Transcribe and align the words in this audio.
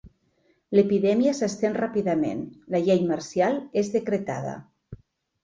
L'epidèmia 0.77 1.33
s'estén 1.39 1.77
ràpidament, 1.81 2.41
la 2.77 2.81
llei 2.89 3.05
marcial 3.13 3.61
és 3.85 3.93
decretada. 3.99 4.57